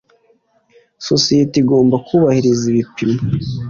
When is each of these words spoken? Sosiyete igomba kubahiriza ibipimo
Sosiyete 1.07 1.55
igomba 1.61 1.95
kubahiriza 2.05 2.63
ibipimo 2.71 3.19